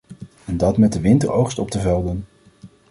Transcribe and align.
En 0.45 0.57
dat 0.57 0.77
met 0.77 0.93
de 0.93 0.99
winteroogst 1.01 1.59
op 1.59 1.71
de 1.71 1.79
velden... 1.79 2.25